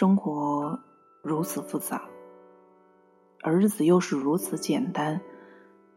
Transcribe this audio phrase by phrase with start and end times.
[0.00, 0.80] 生活
[1.20, 2.08] 如此复杂，
[3.42, 5.20] 而日子又是如此简单，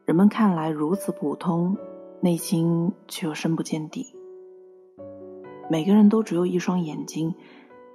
[0.04, 1.78] 人们看来如此普通，
[2.20, 4.14] 内心却又深不见底。
[5.70, 7.34] 每个人都只有一双眼睛，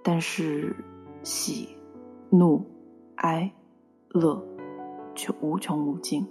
[0.03, 0.75] 但是
[1.23, 1.77] 喜、
[2.31, 2.65] 怒、
[3.17, 3.53] 哀、
[4.09, 4.43] 乐
[5.15, 6.27] 却无穷无尽。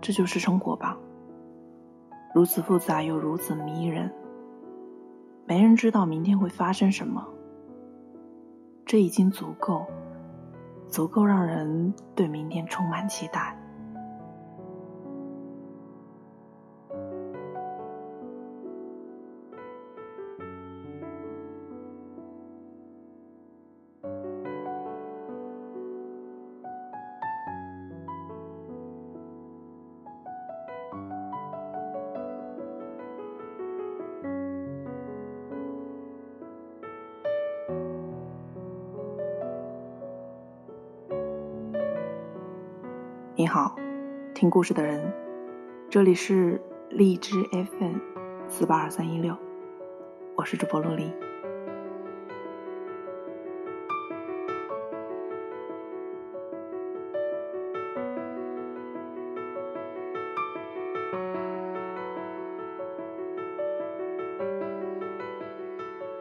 [0.00, 0.98] 这就是生活吧，
[2.34, 4.12] 如此复杂又如此迷人。
[5.46, 7.24] 没人知道明天会发生什么。
[8.90, 9.86] 这已经足够，
[10.88, 13.56] 足够让人对明天充满期待。
[44.40, 45.12] 听故事的人，
[45.90, 47.98] 这里是荔枝 FM
[48.48, 49.36] 四八二三一六，
[50.34, 51.12] 我是主播陆离。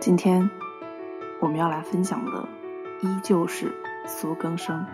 [0.02, 0.50] 今天
[1.40, 2.45] 我们要来分享的
[3.02, 3.72] 依旧是
[4.06, 4.86] 苏更生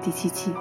[0.00, 0.54] 第七期。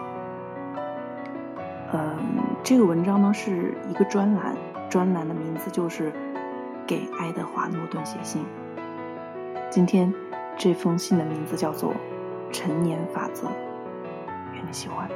[1.95, 2.17] 嗯，
[2.63, 4.55] 这个文章呢是一个专栏，
[4.89, 6.11] 专栏的名字就是
[6.87, 8.41] 《给爱德华诺顿写信》。
[9.69, 10.11] 今天
[10.57, 11.91] 这封信的名字叫做
[12.51, 13.47] 《成年法则》，
[14.53, 15.07] 愿你喜欢。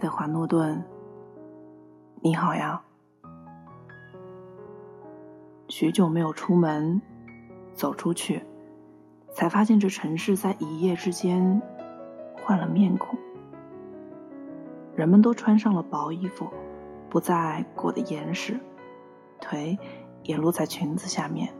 [0.00, 0.82] 德华·诺顿，
[2.22, 2.80] 你好呀！
[5.68, 7.02] 许久没有出门，
[7.74, 8.42] 走出去，
[9.34, 11.60] 才发现这城市在一夜之间
[12.42, 13.18] 换了面孔。
[14.96, 16.48] 人们都穿上了薄衣服，
[17.10, 18.58] 不再裹得严实，
[19.38, 19.78] 腿
[20.22, 21.52] 也露在裙子下面。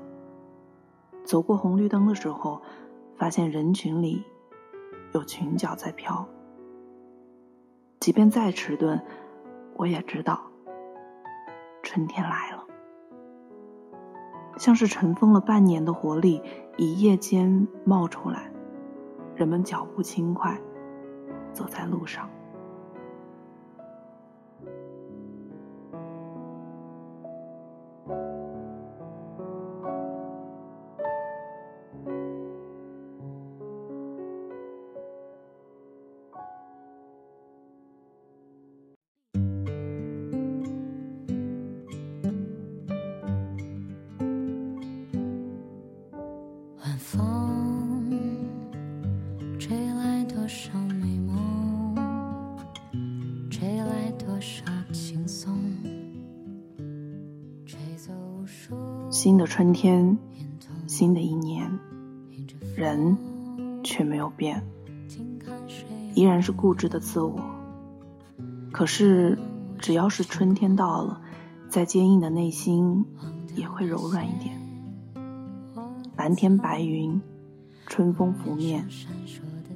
[1.26, 2.62] 走过红绿灯的时候，
[3.18, 4.24] 发现人群里
[5.12, 6.26] 有裙角在飘。
[8.00, 8.98] 即便再迟钝，
[9.76, 10.40] 我也知道，
[11.82, 12.64] 春天来了。
[14.56, 16.42] 像是尘封了半年的活力，
[16.78, 18.50] 一夜间冒出来。
[19.34, 20.58] 人们脚步轻快，
[21.52, 22.26] 走在路上。
[59.22, 60.16] 新的春天，
[60.86, 61.78] 新的一年，
[62.74, 63.18] 人
[63.84, 64.64] 却没有变，
[66.14, 67.38] 依然是固执的自我。
[68.72, 69.38] 可是，
[69.78, 71.20] 只要是春天到了，
[71.68, 73.04] 再坚硬的内心
[73.54, 74.58] 也会柔软一点。
[76.16, 77.20] 蓝天白云，
[77.84, 78.88] 春风拂面，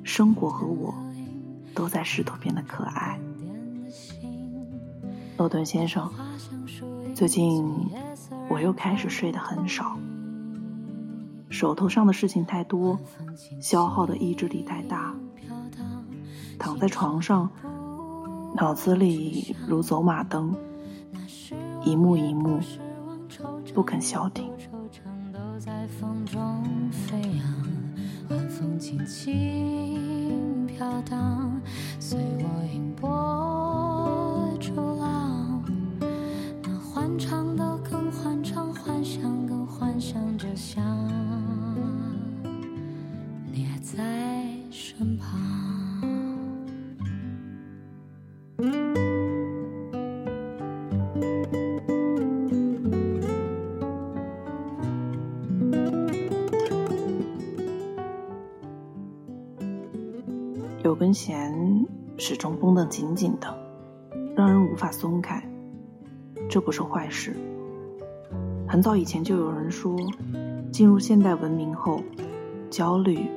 [0.05, 0.95] 生活和我
[1.75, 3.21] 都在试图变得可爱。
[5.37, 6.11] 诺顿先生，
[7.15, 7.63] 最近。
[8.55, 9.99] 我又开始睡得很少，
[11.51, 12.97] 手头上的事情太多，
[13.61, 15.13] 消耗的意志力太大。
[16.57, 17.51] 躺在床上，
[18.55, 20.55] 脑子里如走马灯，
[21.85, 22.61] 一幕一幕
[23.75, 24.49] 不肯消停。
[31.99, 33.11] 随我迎波
[61.15, 61.87] 弦
[62.19, 63.57] 始终绷得紧紧的，
[64.37, 65.43] 让人无法松开。
[66.51, 67.37] 这不是坏事。
[68.69, 69.97] 很早以前就有人说，
[70.73, 72.03] 进入现代文明后。
[72.71, 73.31] 焦虑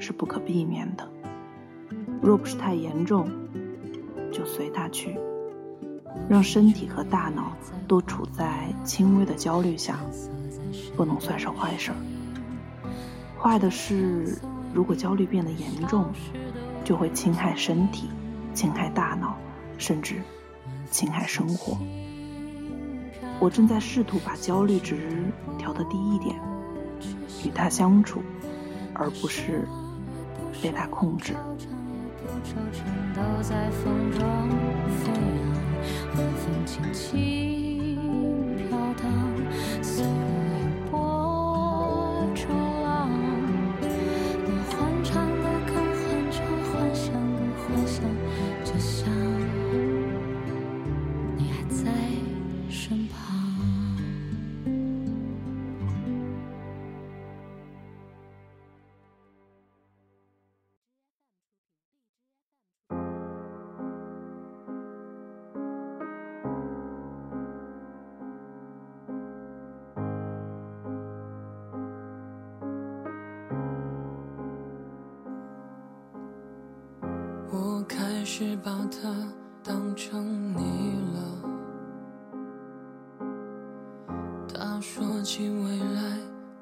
[0.00, 1.08] 是不可避免的。
[2.20, 3.30] 若不是太严重，
[4.32, 5.16] 就随它去，
[6.28, 7.52] 让身体和大脑
[7.86, 10.00] 都处在轻微的焦虑下，
[10.96, 11.96] 不能算是坏事儿。
[13.38, 14.36] 坏的是，
[14.74, 16.06] 如果焦虑变得严重，
[16.84, 18.08] 就会侵害身体，
[18.54, 19.36] 侵害大脑，
[19.78, 20.22] 甚至
[20.90, 21.78] 侵害生活。
[23.38, 25.24] 我正在试图把焦虑值
[25.56, 26.36] 调得低一点，
[27.44, 28.22] 与它相处，
[28.92, 29.66] 而不是
[30.62, 31.34] 被它控制。
[78.90, 79.14] 他
[79.62, 81.20] 当成你了。
[84.52, 86.18] 他说起未来，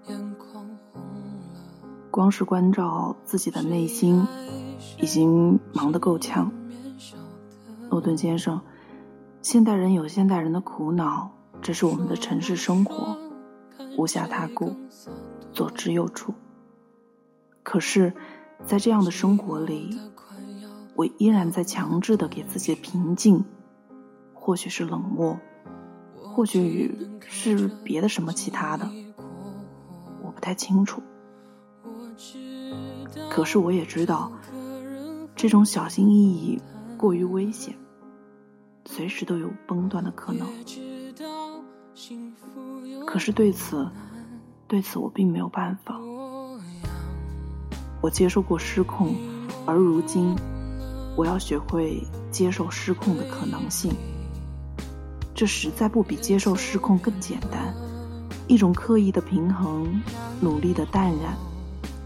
[0.09, 1.59] 眼眶红了。
[2.11, 4.27] 光是关照自己的内心，
[5.01, 6.53] 已经忙得够呛。
[7.91, 8.61] 诺顿先生，
[9.41, 11.31] 现代人有现代人的苦恼，
[11.63, 13.17] 这是我们的城市生活，
[13.97, 14.77] 无暇他顾，
[15.53, 16.35] 左支右绌。
[17.63, 18.13] 可是，
[18.65, 19.99] 在这样的生活里。
[20.99, 23.45] 我依然在强制的给自己平静，
[24.35, 25.39] 或许是冷漠，
[26.17, 28.91] 或许是别的什么其他的，
[30.21, 31.01] 我不太清楚。
[33.31, 34.33] 可是我也知道，
[35.37, 36.61] 这种小心翼翼
[36.97, 37.77] 过于危险，
[38.85, 40.49] 随时都有崩断的可能。
[43.07, 43.89] 可是对此，
[44.67, 45.97] 对此我并没有办法。
[48.01, 49.15] 我接受过失控，
[49.65, 50.35] 而如今。
[51.19, 52.01] 我要学会
[52.31, 53.93] 接受失控的可能性，
[55.35, 57.75] 这实在不比接受失控更简单。
[58.47, 60.01] 一种刻意的平衡，
[60.41, 61.37] 努力的淡然，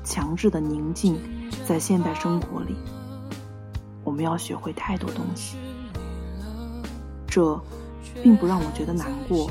[0.03, 1.21] 强制的宁静，
[1.69, 2.75] 在现代生活里，
[4.03, 5.59] 我们要学会太多东西。
[7.27, 7.61] 这，
[8.23, 9.51] 并不让我觉得难过。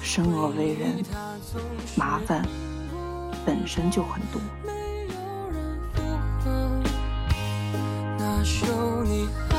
[0.00, 1.04] 生而为人，
[1.94, 2.42] 麻烦
[3.44, 4.40] 本身就很多。
[8.46, 9.55] 求你。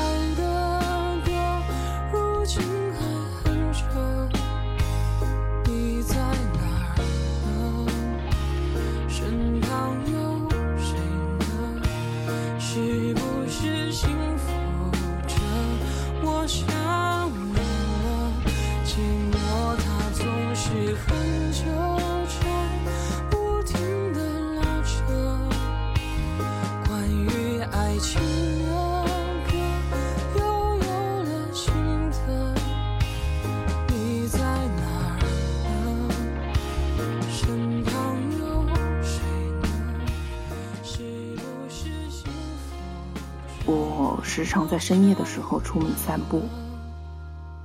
[44.38, 46.42] 时常在深夜的时候出门散步。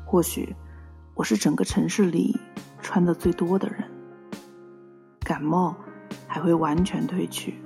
[0.07, 0.55] 或许
[1.13, 2.35] 我是整个城市里
[2.81, 3.83] 穿的最多的人。
[5.19, 5.75] 感冒
[6.27, 7.61] 还会完全褪去，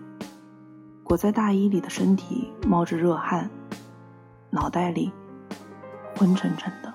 [1.05, 3.49] 裹在大衣里的身体冒着热汗，
[4.49, 5.09] 脑袋里
[6.17, 6.93] 昏沉沉的。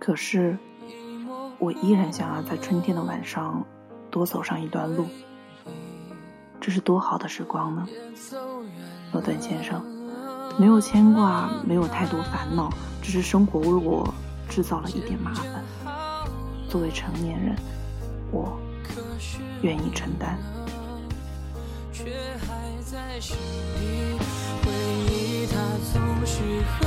[0.00, 0.58] 可是
[1.60, 3.64] 我依然想要在春天的晚上
[4.10, 5.06] 多走上一段路。
[6.60, 7.86] 这是多好的时光呢！
[9.14, 9.80] 罗段先生，
[10.58, 12.68] 没有牵挂，没有太多烦恼，
[13.00, 14.12] 只是生活为我
[14.48, 15.62] 制造了一点麻烦，
[16.68, 17.54] 作为成年人，
[18.32, 18.58] 我
[19.62, 20.36] 愿意承担。
[21.92, 23.38] 却还在想
[23.78, 24.18] 你。
[24.64, 24.72] 回
[25.06, 25.60] 忆它
[25.92, 26.42] 总是
[26.72, 26.83] 很。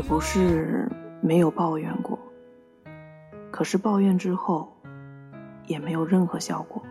[0.00, 0.90] 也不是
[1.20, 2.18] 没有抱怨过。
[3.50, 4.74] 可是抱怨之后，
[5.66, 6.82] 也没有任何效果。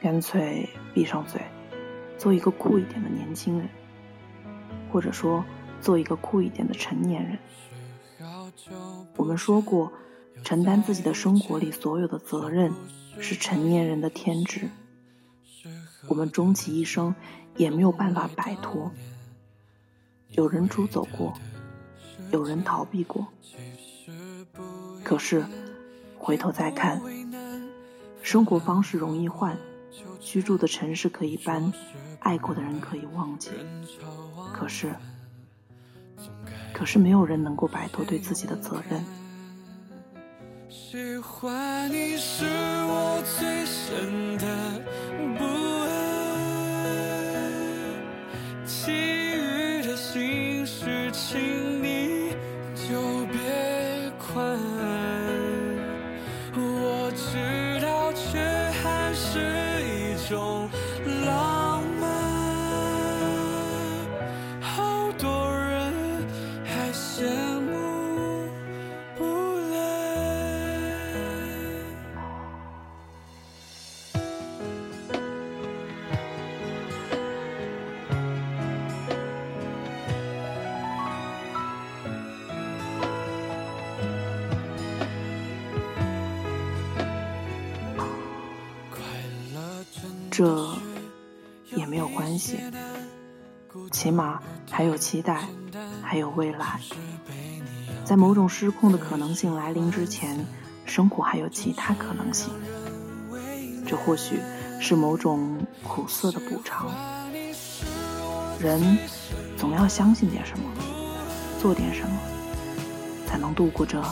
[0.00, 1.40] 干脆闭上嘴，
[2.18, 3.68] 做一个酷一点的年轻人，
[4.90, 5.44] 或者说
[5.80, 7.38] 做一个酷一点的成年人。
[9.14, 9.92] 我们说过，
[10.42, 12.72] 承担自己的生活里所有的责任
[13.20, 14.68] 是成年人的天职。
[16.08, 17.14] 我们终其一生
[17.56, 18.90] 也没有办法摆脱。
[20.30, 21.34] 有人出走过，
[22.34, 23.28] 有人逃避过。
[25.04, 25.44] 可是，
[26.18, 27.00] 回头再看，
[28.22, 29.56] 生活方式容易换，
[30.20, 31.72] 居住的城市可以搬，
[32.18, 33.50] 爱过的人可以忘记。
[34.52, 34.92] 可是，
[36.72, 39.04] 可是没有人能够摆脱对自己的责任。
[40.68, 44.46] 喜欢你是我最深的
[45.38, 45.44] 不
[48.64, 51.73] 安，其余的心事，请
[90.36, 90.68] 这
[91.76, 92.58] 也没有关系，
[93.92, 95.46] 起码还有期待，
[96.02, 96.80] 还有未来。
[98.04, 100.44] 在某种失控的可能性来临之前，
[100.84, 102.50] 生活还有其他可能性。
[103.86, 104.40] 这或许
[104.80, 106.90] 是某种苦涩的补偿。
[108.58, 108.98] 人
[109.56, 110.64] 总要相信点什么，
[111.62, 112.18] 做点什么，
[113.24, 114.02] 才能度过这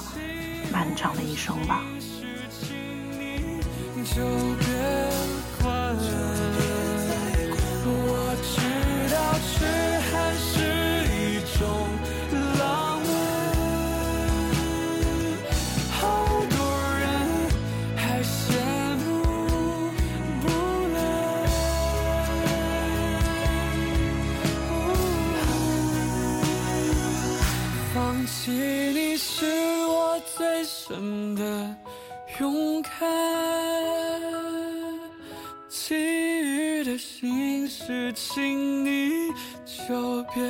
[0.73, 1.83] 漫长的一生吧。
[30.93, 31.43] 真的
[32.39, 32.93] 勇敢
[35.67, 39.31] 其余的心事请你
[39.89, 40.43] 就别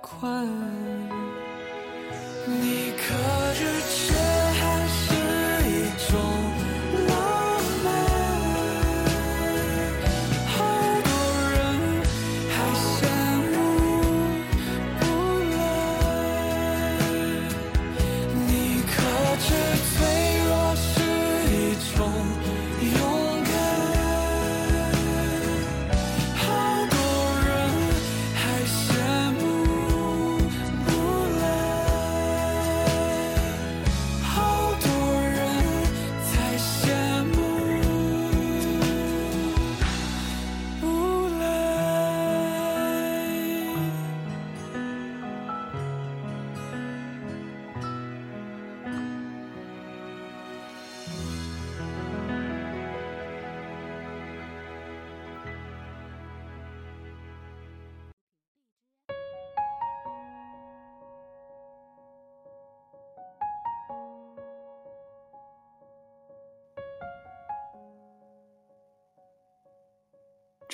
[0.00, 1.05] 管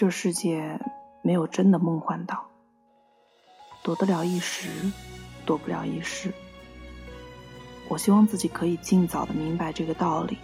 [0.03, 0.81] 这世界
[1.23, 2.51] 没有真的梦幻岛，
[3.85, 4.69] 躲得了一时，
[5.47, 6.33] 躲不了一世。
[7.89, 10.39] 我希望自己可以尽早的明白这个道理，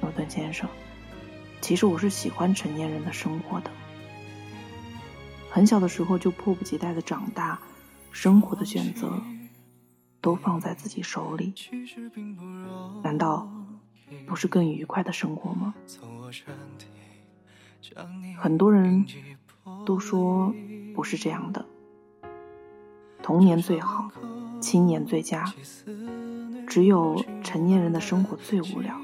[0.00, 0.70] 诺顿先生。
[1.60, 3.70] 其实我是喜欢成年人的生活的。
[5.50, 7.58] 很小的时候就迫不及待的长大，
[8.12, 9.20] 生活的选择
[10.20, 11.52] 都放在自己手里，
[13.02, 13.50] 难道
[14.28, 15.74] 不是更愉快的生活吗？
[18.38, 19.06] 很多人
[19.84, 20.54] 都说
[20.94, 21.64] 不是这样的，
[23.22, 24.10] 童年最好，
[24.60, 25.52] 青年最佳，
[26.66, 28.94] 只有成年人的生活最无聊。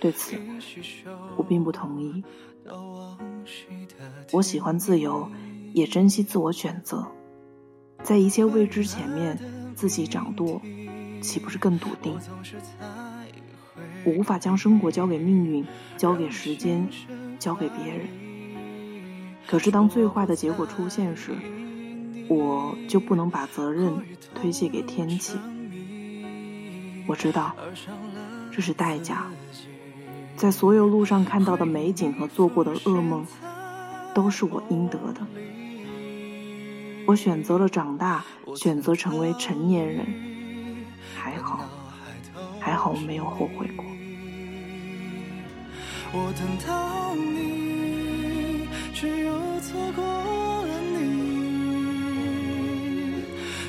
[0.00, 0.36] 对此，
[1.36, 2.24] 我并不同意。
[4.32, 5.30] 我喜欢自由，
[5.72, 7.06] 也珍惜自我选择，
[8.02, 9.38] 在一切未知前面，
[9.74, 10.60] 自己掌舵，
[11.20, 12.18] 岂不是更笃定？
[14.04, 15.64] 我无法将生活交给命运，
[15.96, 16.88] 交给时间，
[17.38, 18.08] 交给别人。
[19.46, 21.32] 可是当最坏的结果出现时，
[22.28, 23.92] 我就不能把责任
[24.34, 25.36] 推卸给天气。
[27.06, 27.54] 我知道
[28.50, 29.26] 这是代价，
[30.36, 33.26] 在所有路上看到的美景和做过的噩梦，
[34.14, 35.20] 都是我应得的。
[37.04, 40.06] 我选择了长大，选择成为成年人，
[41.16, 41.68] 还好，
[42.60, 43.84] 还好我没有后悔过。
[46.14, 50.04] 我等到你，却又错过
[50.66, 50.98] 了你。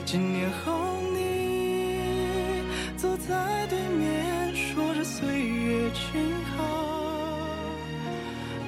[0.05, 2.61] 几年后，你
[2.97, 6.61] 坐在对面，说着岁月静好，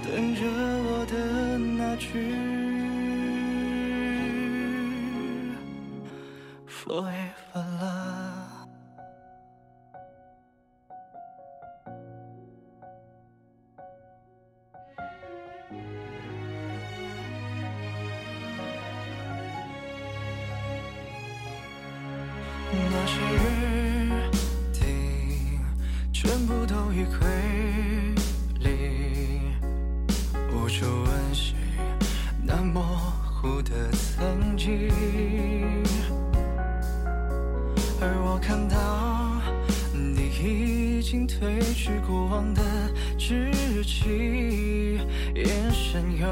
[0.03, 2.07] 等着我的那句。
[6.87, 7.24] 那
[41.85, 42.63] 去过往的
[43.15, 44.99] 稚气，
[45.35, 46.25] 眼神有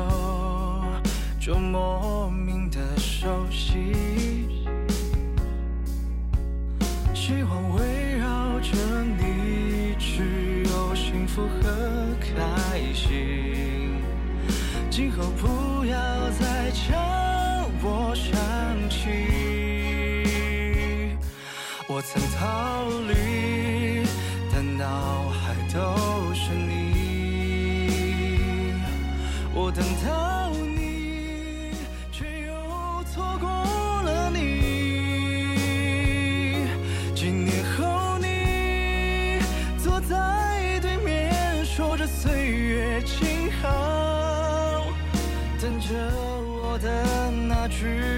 [1.39, 3.93] 种莫名的熟悉。
[7.13, 11.69] 希望围绕着你，只有幸福和
[12.19, 14.01] 开心。
[14.89, 16.97] 今后不要再叫
[17.83, 18.97] 我想起。
[21.87, 24.07] 我曾逃离，
[24.51, 24.85] 但到
[25.73, 25.79] 都
[26.33, 26.83] 是你。
[29.55, 31.71] 我等到你，
[32.11, 32.53] 却又
[33.05, 33.49] 错过
[34.03, 34.39] 了你。
[37.15, 39.39] 几年后你
[39.79, 41.33] 坐在对面，
[41.65, 44.83] 说着岁月静好，
[45.59, 45.87] 等着
[46.61, 48.13] 我的那句。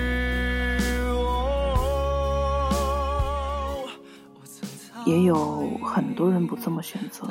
[5.05, 7.27] 也有很多人不这么选择，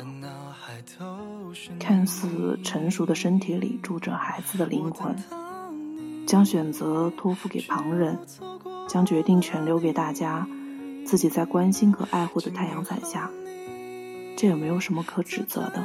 [2.05, 5.15] 看似成熟的身体里住着孩子的灵魂，
[6.27, 8.19] 将选择托付给旁人，
[8.87, 10.47] 将决定权留给大家，
[11.03, 13.31] 自己在关心和爱护的太阳伞下，
[14.37, 15.83] 这也没有什么可指责的。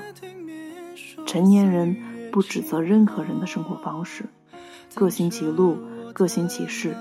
[1.27, 4.27] 成年人不指责任何人的生活方式，
[4.95, 5.79] 各行其路，
[6.13, 6.95] 各行其事，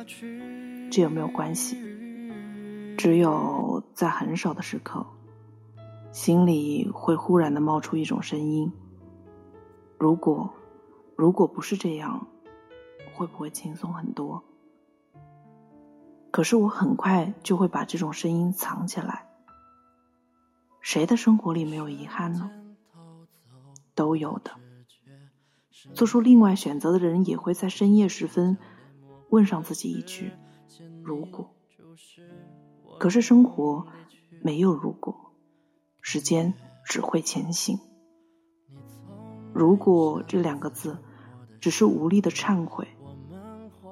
[0.90, 1.78] 这也没有关系。
[2.98, 5.06] 只有在很少的时刻，
[6.14, 8.72] 心里会忽然的冒出一种声音：
[10.00, 10.54] 如果，
[11.18, 12.26] 如果不是这样，
[13.14, 14.46] 会不会轻松很多？
[16.32, 19.28] 可是我很快就会把这种声音藏起来。
[20.80, 22.50] 谁的生活里没有遗憾呢？
[23.94, 24.52] 都有的。
[25.94, 28.58] 做出另外选择的人，也会在深夜时分
[29.30, 30.32] 问上自己一句：
[31.04, 31.54] 如果。
[33.00, 33.86] 可是生活
[34.42, 35.34] 没有如果，
[36.02, 36.54] 时间
[36.86, 37.78] 只会前行。
[39.54, 40.98] 如果这两个字，
[41.60, 42.88] 只是无力的忏悔。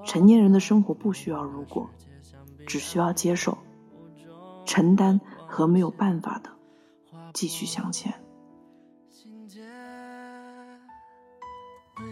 [0.05, 1.89] 成年人的生活不需要如果，
[2.65, 3.57] 只需要接受、
[4.65, 6.49] 承担和没有办法的
[7.33, 8.26] 继续向前。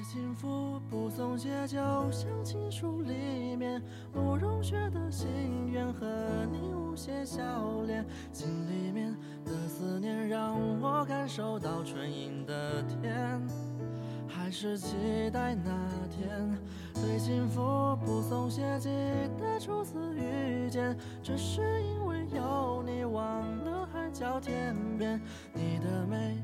[0.08, 1.78] 幸福不松懈，就
[2.12, 3.82] 像情书里面
[4.14, 5.28] 慕容雪的心
[5.72, 6.06] 愿和
[6.52, 9.12] 你无邪笑脸，心里面
[9.44, 13.42] 的思念让我感受到春阴的甜，
[14.58, 14.96] 是期
[15.32, 15.72] 待那
[16.10, 16.58] 天。
[16.94, 18.90] 对幸福不松懈，记
[19.38, 25.22] 得初次遇见，只是因为有你忘了海角天边，
[25.54, 26.38] 你的美。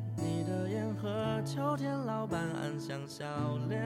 [1.02, 3.26] 和秋天老板安详笑
[3.67, 3.84] 脸，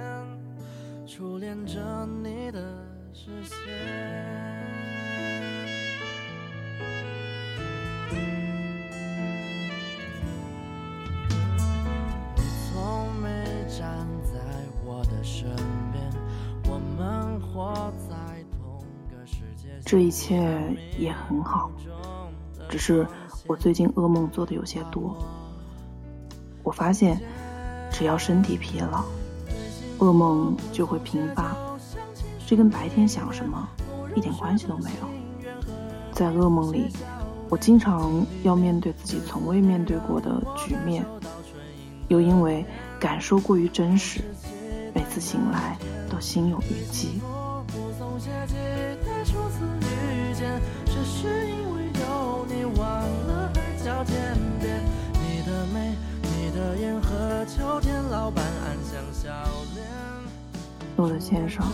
[1.08, 2.60] 初恋着你的
[19.86, 20.60] 这一切
[20.98, 21.70] 也很好，
[22.68, 23.06] 只是
[23.46, 25.16] 我最近噩梦做的有些多。
[26.64, 27.22] 我发现，
[27.92, 29.06] 只要身体疲劳，
[30.00, 31.56] 噩梦就会频发。
[32.48, 33.70] 这跟白天想什么
[34.16, 35.08] 一点关系都没有。
[36.12, 36.88] 在噩梦里，
[37.48, 41.06] 我经常要面对自己从未面对过的局面，
[42.08, 42.66] 又因为
[43.00, 44.22] 感受过于真实，
[44.96, 45.78] 每次醒来
[46.10, 47.22] 都心有余悸。
[60.98, 61.66] 诺德先生，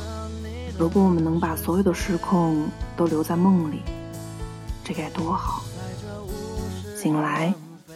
[0.78, 3.82] 如果我们能把所有的失控都留在梦里，
[4.84, 5.64] 这该多好！
[6.96, 7.54] 醒来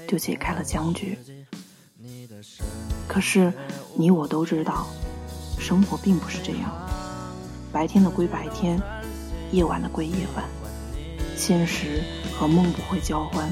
[0.08, 1.18] 就解开了僵局。
[3.08, 3.52] 可是
[3.96, 4.86] 你我都知道，
[5.58, 6.72] 生活并不是这样。
[7.72, 8.82] 白天的归白天，
[9.52, 10.46] 夜晚的归夜晚，
[11.36, 12.04] 现实
[12.38, 13.52] 和梦不会交换。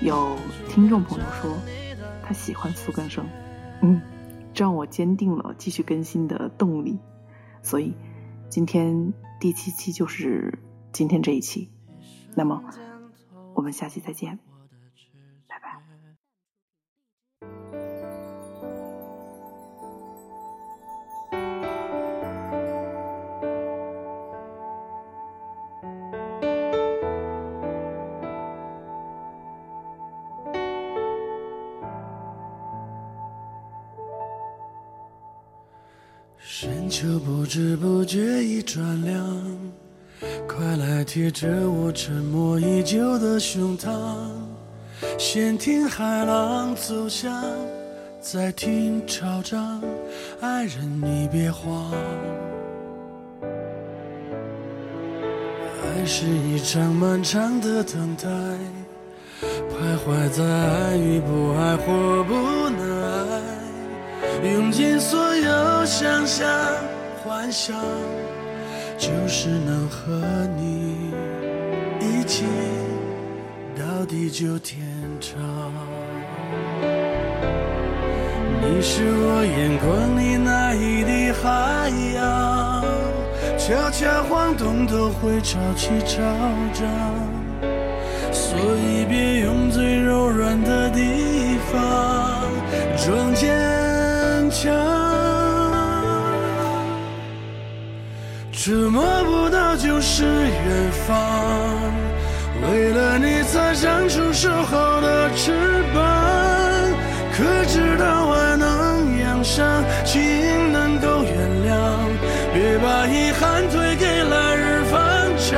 [0.00, 1.58] 有听众朋友说
[2.22, 3.26] 他喜欢苏根生，
[3.82, 4.00] 嗯，
[4.54, 6.98] 这让我坚定了继续更新的动力。
[7.62, 7.94] 所以
[8.48, 10.58] 今天第七期就是
[10.90, 11.70] 今天这一期。
[12.34, 12.62] 那么
[13.54, 14.38] 我们下期再见。
[37.00, 39.42] 就不知不觉已转凉，
[40.46, 43.88] 快来贴着我沉默已久的胸膛，
[45.16, 47.42] 先听海浪走向，
[48.20, 49.82] 再听潮涨，
[50.42, 51.90] 爱人你别慌。
[55.82, 58.28] 爱是一场漫长的等待，
[59.70, 62.89] 徘徊在爱与不爱或不能。
[64.42, 66.48] 用尽所有想象
[67.22, 67.76] 幻想，
[68.96, 70.18] 就是能和
[70.56, 71.12] 你
[72.00, 72.44] 一起
[73.76, 74.80] 到地久天
[75.20, 75.38] 长。
[78.62, 82.82] 你是我眼光里那一滴海洋，
[83.58, 86.22] 悄悄晃动都会潮起潮
[86.72, 86.88] 涨，
[88.32, 91.29] 所以别用最柔软的地
[100.12, 101.08] 是远方。
[102.62, 105.52] 为了你才长出守候的翅
[105.94, 106.02] 膀，
[107.32, 110.20] 可知道爱能养伤，情
[110.72, 111.32] 能够原
[111.64, 111.70] 谅。
[112.52, 114.98] 别把遗憾推给来日方
[115.38, 115.48] 长，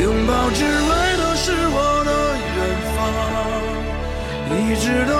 [0.00, 2.10] 拥抱之外都是我的
[2.54, 2.58] 远
[2.94, 2.96] 方，
[4.54, 5.12] 一直都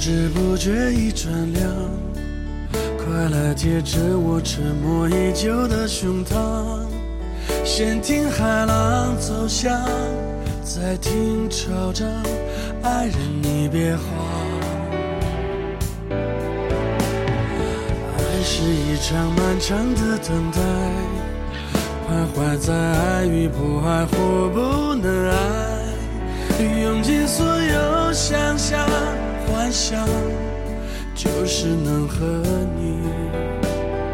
[0.00, 1.70] 不知不觉已转凉，
[2.96, 6.86] 快来贴着我沉默已久的胸膛。
[7.66, 9.78] 先听海浪走向，
[10.64, 12.08] 再听潮涨，
[12.82, 14.02] 爱人你别慌。
[18.16, 20.60] 爱是一场漫长的等待，
[22.08, 25.36] 徘徊在爱与不爱或不能爱，
[26.58, 28.80] 用尽所有想象。
[29.70, 30.04] 想
[31.14, 32.26] 就是能和
[32.76, 32.98] 你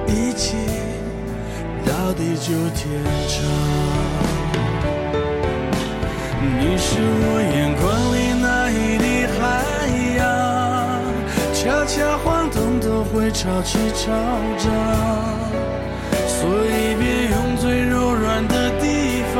[0.07, 0.55] 一起
[1.87, 3.43] 到地久天长。
[6.59, 9.05] 你是我眼光里那一滴
[9.39, 9.41] 海
[10.19, 10.21] 洋，
[11.55, 14.13] 悄悄晃动都会潮起潮
[14.59, 14.65] 涨，
[16.29, 19.37] 所以别用最柔软的地方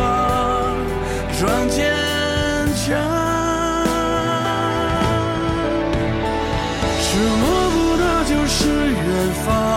[1.39, 2.06] 装坚
[9.47, 9.76] 为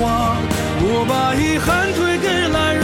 [0.00, 2.83] 我把遗憾推给男人。